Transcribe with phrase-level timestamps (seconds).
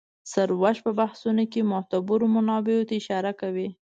[0.31, 3.69] سروش په بحثونو کې معتبرو منابعو ته اشاره کوي.